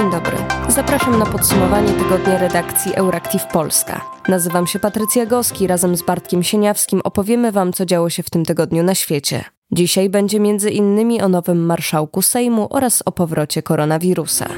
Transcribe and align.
Dzień 0.00 0.10
dobry. 0.10 0.36
Zapraszam 0.68 1.18
na 1.18 1.26
podsumowanie 1.26 1.92
tygodnia 1.92 2.38
redakcji 2.38 2.94
Euractiv 2.94 3.46
Polska. 3.52 4.04
Nazywam 4.28 4.66
się 4.66 4.78
Patrycja 4.78 5.26
Goski. 5.26 5.66
Razem 5.66 5.96
z 5.96 6.02
Bartkiem 6.02 6.42
Sieniawskim 6.42 7.00
opowiemy 7.04 7.52
Wam, 7.52 7.72
co 7.72 7.86
działo 7.86 8.10
się 8.10 8.22
w 8.22 8.30
tym 8.30 8.44
tygodniu 8.44 8.82
na 8.82 8.94
świecie. 8.94 9.44
Dzisiaj 9.72 10.10
będzie 10.10 10.40
między 10.40 10.70
innymi 10.70 11.22
o 11.22 11.28
nowym 11.28 11.66
marszałku 11.66 12.22
Sejmu 12.22 12.68
oraz 12.70 13.02
o 13.06 13.12
powrocie 13.12 13.62
koronawirusa. 13.62 14.48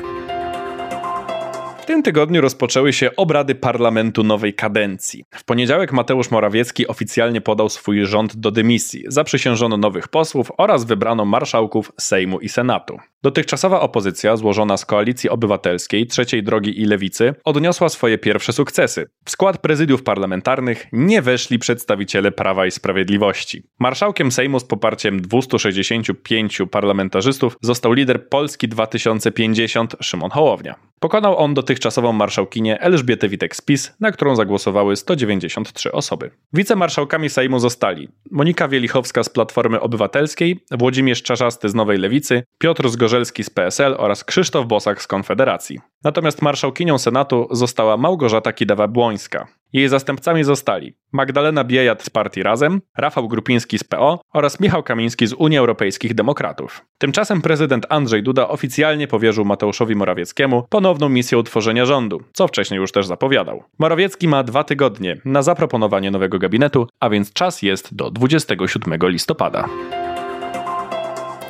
W 1.82 1.86
tym 1.86 2.02
tygodniu 2.02 2.40
rozpoczęły 2.40 2.92
się 2.92 3.16
obrady 3.16 3.54
parlamentu 3.54 4.24
nowej 4.24 4.54
kadencji. 4.54 5.24
W 5.30 5.44
poniedziałek 5.44 5.92
Mateusz 5.92 6.30
Morawiecki 6.30 6.86
oficjalnie 6.86 7.40
podał 7.40 7.68
swój 7.68 8.06
rząd 8.06 8.36
do 8.36 8.50
dymisji. 8.50 9.04
Zaprzysiężono 9.08 9.76
nowych 9.76 10.08
posłów 10.08 10.52
oraz 10.58 10.84
wybrano 10.84 11.24
marszałków 11.24 11.92
Sejmu 12.00 12.40
i 12.40 12.48
Senatu. 12.48 12.98
Dotychczasowa 13.22 13.80
opozycja, 13.80 14.36
złożona 14.36 14.76
z 14.76 14.86
Koalicji 14.86 15.30
Obywatelskiej, 15.30 16.06
Trzeciej 16.06 16.42
Drogi 16.42 16.80
i 16.80 16.84
Lewicy, 16.84 17.34
odniosła 17.44 17.88
swoje 17.88 18.18
pierwsze 18.18 18.52
sukcesy. 18.52 19.06
W 19.24 19.30
skład 19.30 19.58
prezydiów 19.58 20.02
parlamentarnych 20.02 20.86
nie 20.92 21.22
weszli 21.22 21.58
przedstawiciele 21.58 22.32
Prawa 22.32 22.66
i 22.66 22.70
Sprawiedliwości. 22.70 23.62
Marszałkiem 23.78 24.32
Sejmu 24.32 24.60
z 24.60 24.64
poparciem 24.64 25.22
265 25.22 26.58
parlamentarzystów 26.70 27.56
został 27.60 27.92
lider 27.92 28.28
Polski 28.28 28.68
2050 28.68 29.96
Szymon 30.00 30.30
Hołownia. 30.30 30.74
Pokonał 31.00 31.38
on 31.38 31.54
dotychczasową 31.72 32.12
marszałkinię 32.12 32.80
Elżbietę 32.80 33.28
Witek 33.28 33.56
z 33.56 33.60
PiS, 33.60 33.92
na 34.00 34.12
którą 34.12 34.36
zagłosowały 34.36 34.96
193 34.96 35.92
osoby. 35.92 36.30
Wicemarszałkami 36.52 37.30
Sejmu 37.30 37.58
zostali 37.58 38.08
Monika 38.30 38.68
Wielichowska 38.68 39.22
z 39.22 39.28
Platformy 39.28 39.80
Obywatelskiej, 39.80 40.60
Włodzimierz 40.70 41.22
Czarzasty 41.22 41.68
z 41.68 41.74
Nowej 41.74 41.98
Lewicy, 41.98 42.42
Piotr 42.58 42.88
Zgorzelski 42.88 43.44
z 43.44 43.50
PSL 43.50 43.94
oraz 43.98 44.24
Krzysztof 44.24 44.66
Bosak 44.66 45.02
z 45.02 45.06
Konfederacji. 45.06 45.80
Natomiast 46.04 46.42
marszałkinią 46.42 46.98
Senatu 46.98 47.48
została 47.50 47.96
Małgorzata 47.96 48.50
Kidawa-Błońska. 48.50 49.46
Jej 49.72 49.88
zastępcami 49.88 50.44
zostali 50.44 50.94
Magdalena 51.12 51.64
Biejat 51.64 52.02
z 52.02 52.10
partii 52.10 52.42
Razem, 52.42 52.80
Rafał 52.96 53.28
Grupiński 53.28 53.78
z 53.78 53.84
PO 53.84 54.20
oraz 54.32 54.60
Michał 54.60 54.82
Kamiński 54.82 55.26
z 55.26 55.32
Unii 55.32 55.58
Europejskich 55.58 56.14
Demokratów. 56.14 56.84
Tymczasem 56.98 57.42
prezydent 57.42 57.86
Andrzej 57.88 58.22
Duda 58.22 58.48
oficjalnie 58.48 59.08
powierzył 59.08 59.44
Mateuszowi 59.44 59.94
Morawieckiemu 59.94 60.62
ponowną 60.68 61.08
misję 61.08 61.38
utworzenia 61.38 61.86
rządu, 61.86 62.22
co 62.32 62.48
wcześniej 62.48 62.80
już 62.80 62.92
też 62.92 63.06
zapowiadał. 63.06 63.62
Morawiecki 63.78 64.28
ma 64.28 64.42
dwa 64.42 64.64
tygodnie 64.64 65.16
na 65.24 65.42
zaproponowanie 65.42 66.10
nowego 66.10 66.38
gabinetu, 66.38 66.86
a 67.00 67.10
więc 67.10 67.32
czas 67.32 67.62
jest 67.62 67.94
do 67.94 68.10
27 68.10 68.98
listopada. 69.02 69.68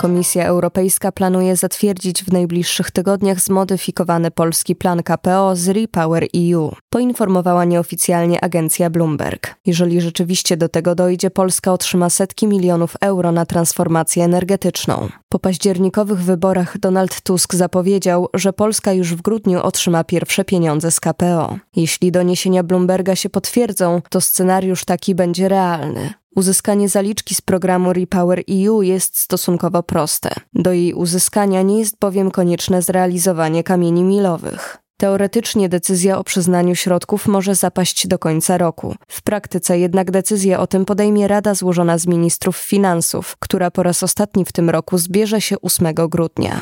Komisja 0.03 0.47
Europejska 0.47 1.13
planuje 1.13 1.57
zatwierdzić 1.57 2.25
w 2.25 2.33
najbliższych 2.33 2.91
tygodniach 2.91 3.41
zmodyfikowany 3.41 4.31
polski 4.31 4.77
plan 4.77 5.03
KPO 5.03 5.57
z 5.57 5.69
Repower 5.69 6.27
EU, 6.37 6.73
poinformowała 6.91 7.65
nieoficjalnie 7.65 8.45
agencja 8.45 8.91
Bloomberg. 8.91 9.55
Jeżeli 9.67 10.01
rzeczywiście 10.01 10.57
do 10.57 10.69
tego 10.69 10.95
dojdzie, 10.95 11.31
Polska 11.31 11.73
otrzyma 11.73 12.11
setki 12.11 12.47
milionów 12.47 12.97
euro 13.01 13.33
na 13.33 13.47
transformację 13.47 14.25
energetyczną. 14.25 15.09
Po 15.29 15.39
październikowych 15.39 16.19
wyborach 16.19 16.79
Donald 16.79 17.21
Tusk 17.21 17.55
zapowiedział, 17.55 18.29
że 18.35 18.53
Polska 18.53 18.93
już 18.93 19.15
w 19.15 19.23
grudniu 19.23 19.63
otrzyma 19.63 20.05
pierwsze 20.05 20.45
pieniądze 20.45 20.91
z 20.91 21.01
KPO. 21.01 21.59
Jeśli 21.77 22.13
doniesienia 22.13 22.63
Bloomberga 22.63 23.17
się 23.17 23.31
potwierdzą, 23.31 24.03
to 24.11 24.21
scenariusz 24.21 24.85
taki 24.85 25.15
będzie 25.15 25.49
realny. 25.49 26.22
Uzyskanie 26.37 26.89
zaliczki 26.89 27.35
z 27.35 27.41
programu 27.41 27.93
Repower 27.93 28.43
EU 28.51 28.83
jest 28.83 29.19
stosunkowo 29.19 29.83
proste. 29.83 30.31
Do 30.55 30.73
jej 30.73 30.95
uzyskania 30.95 31.63
nie 31.63 31.79
jest 31.79 31.99
bowiem 32.01 32.31
konieczne 32.31 32.83
zrealizowanie 32.83 33.65
kamieni 33.65 34.05
milowych. 34.05 34.79
Teoretycznie 34.97 35.69
decyzja 35.69 36.19
o 36.19 36.25
przyznaniu 36.25 36.75
środków 36.75 37.27
może 37.27 37.55
zapaść 37.55 38.07
do 38.07 38.19
końca 38.19 38.59
roku. 38.59 38.95
W 39.09 39.23
praktyce 39.23 39.79
jednak 39.79 40.11
decyzję 40.11 40.59
o 40.59 40.67
tym 40.67 40.85
podejmie 40.85 41.29
Rada 41.29 41.55
złożona 41.55 41.99
z 41.99 42.07
ministrów 42.07 42.57
finansów, 42.57 43.37
która 43.39 43.71
po 43.71 43.83
raz 43.83 44.03
ostatni 44.03 44.45
w 44.45 44.53
tym 44.53 44.71
roku 44.71 44.99
zbierze 44.99 45.41
się 45.41 45.57
8 45.63 45.95
grudnia. 45.95 46.61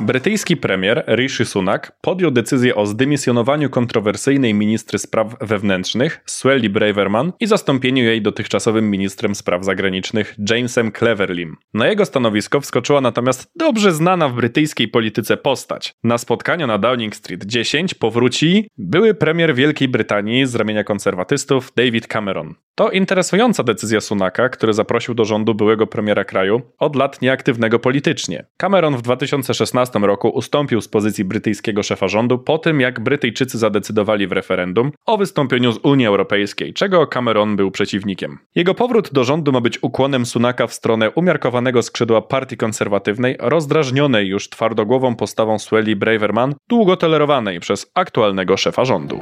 Brytyjski 0.00 0.56
premier 0.56 1.04
Rishi 1.08 1.44
Sunak 1.44 1.92
podjął 2.00 2.30
decyzję 2.30 2.74
o 2.74 2.86
zdymisjonowaniu 2.86 3.70
kontrowersyjnej 3.70 4.54
ministry 4.54 4.98
spraw 4.98 5.36
wewnętrznych 5.40 6.20
Swelly 6.26 6.70
Braverman 6.70 7.32
i 7.40 7.46
zastąpieniu 7.46 8.04
jej 8.04 8.22
dotychczasowym 8.22 8.90
ministrem 8.90 9.34
spraw 9.34 9.64
zagranicznych 9.64 10.34
Jamesem 10.50 10.92
Cleverlim. 10.92 11.56
Na 11.74 11.86
jego 11.86 12.04
stanowisko 12.04 12.60
wskoczyła 12.60 13.00
natomiast 13.00 13.50
dobrze 13.56 13.92
znana 13.92 14.28
w 14.28 14.34
brytyjskiej 14.34 14.88
polityce 14.88 15.36
postać. 15.36 15.94
Na 16.04 16.18
spotkaniu 16.18 16.66
na 16.66 16.78
Downing 16.78 17.16
Street 17.16 17.44
10 17.44 17.94
powróci 17.94 18.68
były 18.78 19.14
premier 19.14 19.54
Wielkiej 19.54 19.88
Brytanii 19.88 20.46
z 20.46 20.54
ramienia 20.54 20.84
konserwatystów 20.84 21.72
David 21.76 22.06
Cameron. 22.06 22.54
To 22.76 22.90
interesująca 22.90 23.62
decyzja 23.62 24.00
Sunaka, 24.00 24.48
który 24.48 24.72
zaprosił 24.72 25.14
do 25.14 25.24
rządu 25.24 25.54
byłego 25.54 25.86
premiera 25.86 26.24
kraju 26.24 26.62
od 26.78 26.96
lat 26.96 27.22
nieaktywnego 27.22 27.78
politycznie. 27.78 28.46
Cameron 28.56 28.96
w 28.96 29.02
2016 29.02 29.98
roku 29.98 30.28
ustąpił 30.28 30.80
z 30.80 30.88
pozycji 30.88 31.24
brytyjskiego 31.24 31.82
szefa 31.82 32.08
rządu 32.08 32.38
po 32.38 32.58
tym, 32.58 32.80
jak 32.80 33.00
Brytyjczycy 33.00 33.58
zadecydowali 33.58 34.26
w 34.26 34.32
referendum 34.32 34.92
o 35.06 35.16
wystąpieniu 35.16 35.72
z 35.72 35.78
Unii 35.82 36.06
Europejskiej, 36.06 36.74
czego 36.74 37.06
Cameron 37.06 37.56
był 37.56 37.70
przeciwnikiem. 37.70 38.38
Jego 38.54 38.74
powrót 38.74 39.12
do 39.12 39.24
rządu 39.24 39.52
ma 39.52 39.60
być 39.60 39.82
ukłonem 39.82 40.26
Sunaka 40.26 40.66
w 40.66 40.74
stronę 40.74 41.10
umiarkowanego 41.10 41.82
skrzydła 41.82 42.22
partii 42.22 42.56
konserwatywnej, 42.56 43.36
rozdrażnionej 43.40 44.28
już 44.28 44.48
twardogłową 44.48 45.16
postawą 45.16 45.58
Swelly 45.58 45.96
Braverman, 45.96 46.54
długo 46.68 46.96
tolerowanej 46.96 47.60
przez 47.60 47.90
aktualnego 47.94 48.56
szefa 48.56 48.84
rządu. 48.84 49.20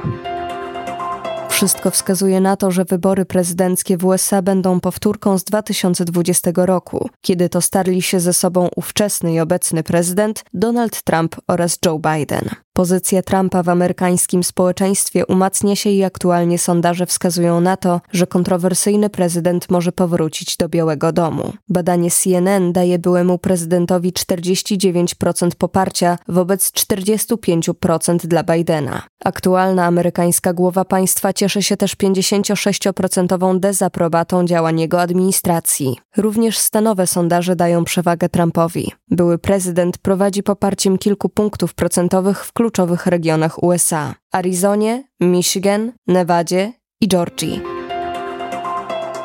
Wszystko 1.63 1.91
wskazuje 1.91 2.41
na 2.41 2.55
to, 2.55 2.71
że 2.71 2.85
wybory 2.85 3.25
prezydenckie 3.25 3.97
w 3.97 4.05
USA 4.05 4.41
będą 4.41 4.79
powtórką 4.79 5.37
z 5.37 5.43
2020 5.43 6.51
roku, 6.55 7.09
kiedy 7.21 7.49
to 7.49 7.61
starli 7.61 8.01
się 8.01 8.19
ze 8.19 8.33
sobą 8.33 8.69
ówczesny 8.75 9.33
i 9.33 9.39
obecny 9.39 9.83
prezydent 9.83 10.43
Donald 10.53 11.01
Trump 11.01 11.35
oraz 11.47 11.77
Joe 11.85 11.99
Biden. 11.99 12.49
Pozycja 12.75 13.21
Trumpa 13.21 13.63
w 13.63 13.69
amerykańskim 13.69 14.43
społeczeństwie 14.43 15.25
umacnia 15.25 15.75
się 15.75 15.89
i 15.89 16.03
aktualnie 16.03 16.59
sondaże 16.59 17.05
wskazują 17.05 17.61
na 17.61 17.77
to, 17.77 18.01
że 18.11 18.27
kontrowersyjny 18.27 19.09
prezydent 19.09 19.69
może 19.69 19.91
powrócić 19.91 20.57
do 20.57 20.69
Białego 20.69 21.11
Domu. 21.11 21.53
Badanie 21.69 22.11
CNN 22.11 22.73
daje 22.73 22.99
byłemu 22.99 23.37
prezydentowi 23.37 24.13
49% 24.13 25.49
poparcia 25.57 26.17
wobec 26.27 26.71
45% 26.71 28.17
dla 28.17 28.43
Bidena. 28.43 29.01
Aktualna 29.25 29.85
amerykańska 29.85 30.53
głowa 30.53 30.85
państwa 30.85 31.33
cieszy 31.33 31.63
się 31.63 31.77
też 31.77 31.95
56% 31.95 33.59
dezaprobatą 33.59 34.45
działań 34.45 34.79
jego 34.79 35.01
administracji. 35.01 35.97
Również 36.17 36.57
stanowe 36.57 37.07
sondaże 37.07 37.55
dają 37.55 37.83
przewagę 37.83 38.29
Trumpowi. 38.29 38.91
Były 39.09 39.37
prezydent 39.37 39.97
prowadzi 39.97 40.43
poparciem 40.43 40.97
kilku 40.97 41.29
punktów 41.29 41.73
procentowych 41.73 42.45
w 42.45 42.53
kluczowych 42.63 43.07
regionach 43.07 43.63
USA: 43.63 44.15
Arizonie, 44.31 45.03
Michigan, 45.19 45.91
Nevadzie 46.07 46.73
i 47.01 47.07
Georgii. 47.07 47.72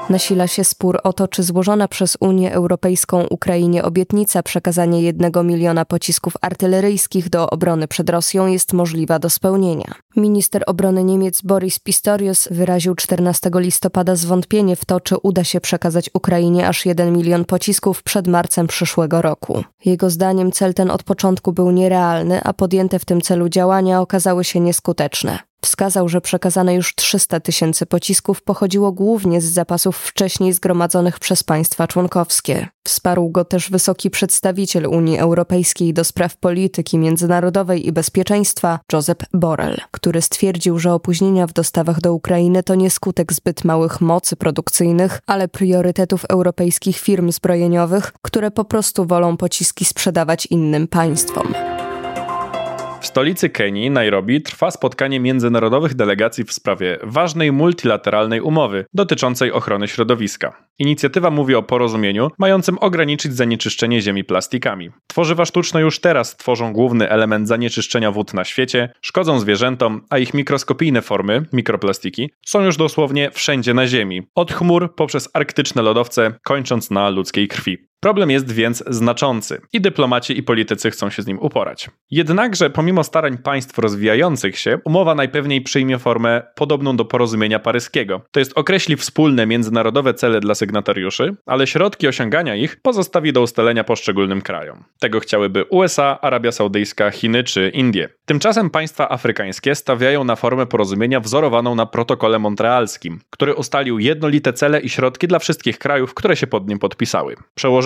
Nasila 0.08 0.46
się 0.46 0.64
spór 0.64 1.00
o 1.04 1.12
to, 1.12 1.28
czy 1.28 1.42
złożona 1.42 1.88
przez 1.88 2.16
Unię 2.20 2.52
Europejską 2.52 3.26
Ukrainie 3.30 3.84
obietnica 3.84 4.42
przekazania 4.42 4.98
jednego 4.98 5.42
miliona 5.42 5.84
pocisków 5.84 6.34
artyleryjskich 6.40 7.30
do 7.30 7.50
obrony 7.50 7.88
przed 7.88 8.10
Rosją 8.10 8.46
jest 8.46 8.72
możliwa 8.72 9.18
do 9.18 9.30
spełnienia. 9.30 9.94
Minister 10.16 10.62
obrony 10.66 11.04
Niemiec 11.04 11.42
Boris 11.42 11.78
Pistorius 11.78 12.48
wyraził 12.50 12.94
14 12.94 13.50
listopada 13.54 14.16
zwątpienie 14.16 14.76
w 14.76 14.84
to, 14.84 15.00
czy 15.00 15.16
uda 15.16 15.44
się 15.44 15.60
przekazać 15.60 16.10
Ukrainie 16.14 16.68
aż 16.68 16.86
1 16.86 17.12
milion 17.12 17.44
pocisków 17.44 18.02
przed 18.02 18.26
marcem 18.28 18.66
przyszłego 18.66 19.22
roku. 19.22 19.64
Jego 19.84 20.10
zdaniem 20.10 20.52
cel 20.52 20.74
ten 20.74 20.90
od 20.90 21.02
początku 21.02 21.52
był 21.52 21.70
nierealny, 21.70 22.40
a 22.44 22.52
podjęte 22.52 22.98
w 22.98 23.04
tym 23.04 23.20
celu 23.20 23.48
działania 23.48 24.00
okazały 24.00 24.44
się 24.44 24.60
nieskuteczne. 24.60 25.47
Wskazał, 25.62 26.08
że 26.08 26.20
przekazane 26.20 26.74
już 26.74 26.94
300 26.94 27.40
tysięcy 27.40 27.86
pocisków 27.86 28.42
pochodziło 28.42 28.92
głównie 28.92 29.40
z 29.40 29.44
zapasów 29.44 29.96
wcześniej 29.96 30.52
zgromadzonych 30.52 31.18
przez 31.18 31.42
państwa 31.42 31.86
członkowskie. 31.86 32.68
Wsparł 32.84 33.30
go 33.30 33.44
też 33.44 33.70
wysoki 33.70 34.10
przedstawiciel 34.10 34.86
Unii 34.86 35.18
Europejskiej 35.18 35.94
do 35.94 36.04
spraw 36.04 36.36
polityki 36.36 36.98
międzynarodowej 36.98 37.86
i 37.86 37.92
bezpieczeństwa 37.92 38.80
Josep 38.92 39.22
Borrell, 39.32 39.76
który 39.90 40.22
stwierdził, 40.22 40.78
że 40.78 40.92
opóźnienia 40.92 41.46
w 41.46 41.52
dostawach 41.52 42.00
do 42.00 42.14
Ukrainy 42.14 42.62
to 42.62 42.74
nie 42.74 42.90
skutek 42.90 43.32
zbyt 43.32 43.64
małych 43.64 44.00
mocy 44.00 44.36
produkcyjnych, 44.36 45.20
ale 45.26 45.48
priorytetów 45.48 46.24
europejskich 46.24 46.98
firm 46.98 47.32
zbrojeniowych, 47.32 48.12
które 48.22 48.50
po 48.50 48.64
prostu 48.64 49.04
wolą 49.04 49.36
pociski 49.36 49.84
sprzedawać 49.84 50.46
innym 50.46 50.88
państwom. 50.88 51.54
W 53.00 53.06
stolicy 53.06 53.50
Kenii, 53.50 53.90
Nairobi, 53.90 54.42
trwa 54.42 54.70
spotkanie 54.70 55.20
międzynarodowych 55.20 55.94
delegacji 55.94 56.44
w 56.44 56.52
sprawie 56.52 56.98
ważnej 57.02 57.52
multilateralnej 57.52 58.40
umowy 58.40 58.84
dotyczącej 58.94 59.52
ochrony 59.52 59.88
środowiska. 59.88 60.64
Inicjatywa 60.78 61.30
mówi 61.30 61.54
o 61.54 61.62
porozumieniu 61.62 62.30
mającym 62.38 62.78
ograniczyć 62.78 63.34
zanieczyszczenie 63.34 64.02
ziemi 64.02 64.24
plastikami. 64.24 64.90
Tworzywa 65.06 65.44
sztuczne 65.44 65.80
już 65.80 66.00
teraz 66.00 66.36
tworzą 66.36 66.72
główny 66.72 67.10
element 67.10 67.48
zanieczyszczenia 67.48 68.12
wód 68.12 68.34
na 68.34 68.44
świecie, 68.44 68.92
szkodzą 69.00 69.40
zwierzętom, 69.40 70.04
a 70.10 70.18
ich 70.18 70.34
mikroskopijne 70.34 71.02
formy, 71.02 71.42
mikroplastiki, 71.52 72.30
są 72.46 72.64
już 72.64 72.76
dosłownie 72.76 73.30
wszędzie 73.30 73.74
na 73.74 73.86
ziemi. 73.86 74.22
Od 74.34 74.52
chmur 74.52 74.94
poprzez 74.94 75.28
arktyczne 75.34 75.82
lodowce, 75.82 76.32
kończąc 76.44 76.90
na 76.90 77.08
ludzkiej 77.08 77.48
krwi. 77.48 77.88
Problem 78.00 78.30
jest 78.30 78.52
więc 78.52 78.84
znaczący 78.86 79.60
i 79.72 79.80
dyplomaci 79.80 80.38
i 80.38 80.42
politycy 80.42 80.90
chcą 80.90 81.10
się 81.10 81.22
z 81.22 81.26
nim 81.26 81.38
uporać. 81.38 81.90
Jednakże, 82.10 82.70
pomimo 82.70 83.04
starań 83.04 83.38
państw 83.38 83.78
rozwijających 83.78 84.58
się, 84.58 84.78
umowa 84.84 85.14
najpewniej 85.14 85.62
przyjmie 85.62 85.98
formę 85.98 86.42
podobną 86.54 86.96
do 86.96 87.04
porozumienia 87.04 87.58
paryskiego. 87.58 88.20
To 88.30 88.40
jest 88.40 88.52
określi 88.58 88.96
wspólne 88.96 89.46
międzynarodowe 89.46 90.14
cele 90.14 90.40
dla 90.40 90.54
sygnatariuszy, 90.54 91.36
ale 91.46 91.66
środki 91.66 92.08
osiągania 92.08 92.56
ich 92.56 92.80
pozostawi 92.82 93.32
do 93.32 93.42
ustalenia 93.42 93.84
poszczególnym 93.84 94.42
krajom. 94.42 94.84
Tego 95.00 95.20
chciałyby 95.20 95.64
USA, 95.64 96.18
Arabia 96.22 96.52
Saudyjska, 96.52 97.10
Chiny 97.10 97.44
czy 97.44 97.68
Indie. 97.68 98.08
Tymczasem 98.24 98.70
państwa 98.70 99.08
afrykańskie 99.08 99.74
stawiają 99.74 100.24
na 100.24 100.36
formę 100.36 100.66
porozumienia 100.66 101.20
wzorowaną 101.20 101.74
na 101.74 101.86
protokole 101.86 102.38
montrealskim, 102.38 103.20
który 103.30 103.54
ustalił 103.54 103.98
jednolite 103.98 104.52
cele 104.52 104.80
i 104.80 104.88
środki 104.88 105.28
dla 105.28 105.38
wszystkich 105.38 105.78
krajów, 105.78 106.14
które 106.14 106.36
się 106.36 106.46
pod 106.46 106.68
nim 106.68 106.78
podpisały. 106.78 107.36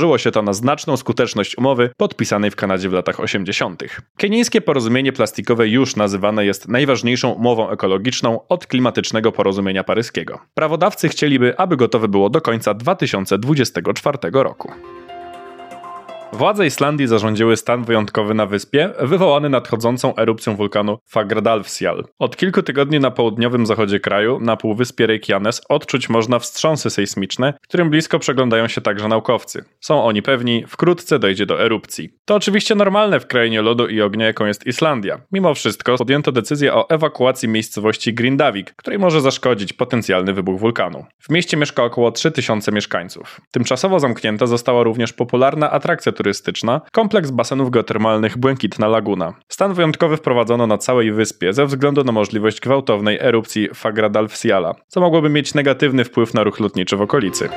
Przełożyło 0.02 0.19
się 0.19 0.31
to 0.31 0.43
na 0.43 0.52
znaczną 0.52 0.96
skuteczność 0.96 1.58
umowy 1.58 1.90
podpisanej 1.96 2.50
w 2.50 2.56
Kanadzie 2.56 2.88
w 2.88 2.93
latach 2.93 3.20
80. 3.20 3.82
Kenijskie 4.16 4.60
porozumienie 4.60 5.12
plastikowe 5.12 5.69
już 5.69 5.96
nazywane 5.96 6.46
jest 6.46 6.69
najważniejszą 6.69 7.31
umową 7.31 7.70
ekologiczną 7.70 8.40
od 8.49 8.66
klimatycznego 8.66 9.32
porozumienia 9.32 9.84
paryskiego. 9.84 10.38
Prawodawcy 10.54 11.08
chcieliby, 11.08 11.58
aby 11.58 11.76
gotowe 11.76 12.08
było 12.08 12.31
do 12.31 12.40
końca 12.40 12.75
2024 12.75 14.19
roku. 14.32 14.72
Władze 16.32 16.67
Islandii 16.67 17.06
zarządziły 17.06 17.56
stan 17.56 17.84
wyjątkowy 17.84 18.34
na 18.34 18.46
wyspie, 18.46 18.90
wywołany 19.00 19.49
nadchodzącą 19.49 20.17
erupcją 20.17 20.56
wulkanu 20.56 20.99
Fagradalfsjall. 21.08 22.05
Od 22.19 22.37
kilku 22.37 22.62
tygodni 22.62 23.00
na 23.00 23.11
południowym 23.11 23.67
zachodzie 23.67 24.00
kraju, 24.00 24.38
na 24.40 24.56
półwyspie 24.56 25.06
Reykjanes, 25.06 25.62
odczuć 25.69 26.08
można 26.08 26.38
wstrząsy 26.38 26.90
sejsmiczne, 26.90 27.55
którym 27.62 27.90
blisko 27.90 28.19
przeglądają 28.19 28.69
się 28.69 28.81
także 28.81 29.08
naukowcy. 29.08 29.64
Są 29.81 30.05
oni 30.05 30.23
pewni, 30.23 30.64
wkrótce 30.69 31.19
dojdzie 31.19 31.46
do 31.46 31.62
erupcji. 31.62 32.11
To 32.25 32.34
oczywiście 32.34 32.75
normalne 32.75 33.20
w 33.20 33.26
krainie 33.26 33.62
lodu 33.62 33.87
i 33.87 34.00
ognia, 34.00 34.26
jaką 34.26 34.46
jest 34.46 34.67
Islandia. 34.67 35.20
Mimo 35.32 35.55
wszystko 35.55 35.96
podjęto 35.96 36.32
decyzję 36.32 36.75
o 36.75 36.88
ewakuacji 36.90 37.49
miejscowości 37.49 38.14
Grindavik, 38.14 38.75
której 38.76 38.99
może 38.99 39.20
zaszkodzić 39.20 39.73
potencjalny 39.73 40.32
wybuch 40.32 40.61
wulkanu. 40.61 41.05
W 41.20 41.31
mieście 41.31 41.56
mieszka 41.56 41.84
około 41.84 42.12
3000 42.12 42.73
mieszkańców. 42.73 43.40
Tymczasowo 43.50 44.00
zamknięta 44.00 44.46
została 44.46 44.82
również 44.82 45.12
popularna 45.12 45.70
atrakcja 45.70 46.12
kompleks 46.92 47.30
basenów 47.30 47.70
geotermalnych 47.70 48.38
Błękitna 48.38 48.88
Laguna. 48.88 49.34
Stan 49.48 49.74
wyjątkowy 49.74 50.16
wprowadzono 50.16 50.66
na 50.66 50.78
całej 50.78 51.12
wyspie 51.12 51.52
ze 51.52 51.66
względu 51.66 52.04
na 52.04 52.12
możliwość 52.12 52.60
gwałtownej 52.60 53.19
erupcji 53.20 53.69
Fagradalfsiala, 53.74 54.74
co 54.88 55.00
mogłoby 55.00 55.28
mieć 55.28 55.54
negatywny 55.54 56.04
wpływ 56.04 56.34
na 56.34 56.44
ruch 56.44 56.60
lotniczy 56.60 56.96
w 56.96 57.00
okolicy. 57.00 57.48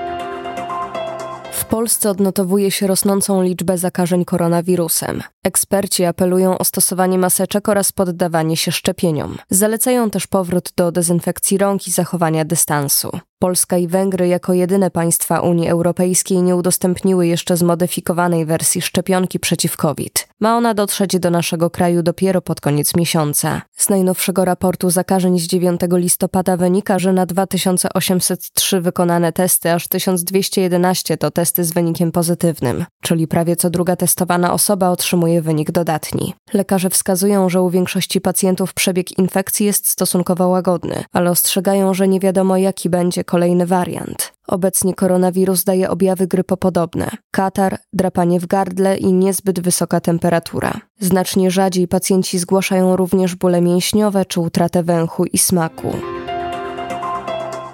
W 1.51 1.65
Polsce 1.65 2.09
odnotowuje 2.09 2.71
się 2.71 2.87
rosnącą 2.87 3.43
liczbę 3.43 3.77
zakażeń 3.77 4.25
koronawirusem. 4.25 5.21
Eksperci 5.45 6.05
apelują 6.05 6.57
o 6.57 6.63
stosowanie 6.63 7.17
maseczek 7.17 7.69
oraz 7.69 7.91
poddawanie 7.91 8.57
się 8.57 8.71
szczepieniom. 8.71 9.37
Zalecają 9.49 10.09
też 10.09 10.27
powrót 10.27 10.73
do 10.75 10.91
dezynfekcji 10.91 11.57
rąk 11.57 11.87
i 11.87 11.91
zachowania 11.91 12.45
dystansu. 12.45 13.19
Polska 13.39 13.77
i 13.77 13.87
Węgry 13.87 14.27
jako 14.27 14.53
jedyne 14.53 14.91
państwa 14.91 15.39
Unii 15.39 15.69
Europejskiej 15.69 16.41
nie 16.41 16.55
udostępniły 16.55 17.27
jeszcze 17.27 17.57
zmodyfikowanej 17.57 18.45
wersji 18.45 18.81
szczepionki 18.81 19.39
przeciw 19.39 19.77
COVID. 19.77 20.27
Ma 20.39 20.57
ona 20.57 20.73
dotrzeć 20.73 21.19
do 21.19 21.31
naszego 21.31 21.69
kraju 21.69 22.03
dopiero 22.03 22.41
pod 22.41 22.61
koniec 22.61 22.95
miesiąca. 22.95 23.61
Z 23.71 23.89
najnowszego 23.89 24.45
raportu 24.45 24.89
zakażeń 24.89 25.39
z 25.39 25.47
9 25.47 25.81
listopada 25.91 26.57
wynika, 26.57 26.99
że 26.99 27.13
na 27.13 27.25
2803 27.25 28.81
wykonane 28.81 29.31
testy 29.33 29.71
aż 29.71 29.87
1211 29.87 31.17
to 31.17 31.31
testy 31.31 31.63
z 31.63 31.73
wynikiem 31.73 32.11
pozytywnym, 32.11 32.85
czyli 33.01 33.27
prawie 33.27 33.55
co 33.55 33.69
druga 33.69 33.95
testowana 33.95 34.53
osoba 34.53 34.89
otrzymuje 34.89 35.34
wynik 35.41 35.71
dodatni. 35.71 36.33
Lekarze 36.53 36.89
wskazują, 36.89 37.49
że 37.49 37.61
u 37.61 37.69
większości 37.69 38.21
pacjentów 38.21 38.73
przebieg 38.73 39.17
infekcji 39.19 39.65
jest 39.65 39.89
stosunkowo 39.89 40.47
łagodny, 40.47 41.03
ale 41.13 41.31
ostrzegają, 41.31 41.93
że 41.93 42.07
nie 42.07 42.19
wiadomo 42.19 42.57
jaki 42.57 42.89
będzie 42.89 43.23
kolejny 43.23 43.65
wariant. 43.65 44.33
Obecnie 44.47 44.93
koronawirus 44.93 45.63
daje 45.63 45.89
objawy 45.89 46.27
grypopodobne: 46.27 47.11
katar, 47.31 47.77
drapanie 47.93 48.39
w 48.39 48.47
gardle 48.47 48.97
i 48.97 49.13
niezbyt 49.13 49.59
wysoka 49.59 49.99
temperatura. 49.99 50.73
Znacznie 50.99 51.51
rzadziej 51.51 51.87
pacjenci 51.87 52.39
zgłaszają 52.39 52.95
również 52.95 53.35
bóle 53.35 53.61
mięśniowe 53.61 54.25
czy 54.25 54.39
utratę 54.39 54.83
węchu 54.83 55.25
i 55.25 55.37
smaku. 55.37 55.87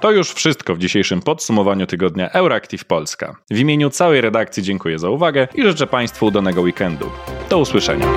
To 0.02 0.12
już 0.12 0.32
wszystko 0.32 0.76
w 0.76 0.80
dzisiejszym 0.80 1.22
podsumowaniu 1.22 1.88
tygodnia 1.88 2.30
Euractiv 2.30 2.86
Polska. 2.86 3.36
W 3.50 3.60
imieniu 3.60 3.90
całej 3.90 4.22
redakcji 4.22 4.64
dziękuję 4.64 5.00
za 5.00 5.10
uwagę 5.10 5.48
i 5.56 5.64
życzę 5.64 5.88
Państwu 5.88 6.26
udanego 6.26 6.62
weekendu. 6.62 7.10
Do 7.50 7.60
usłyszenia. 7.60 8.08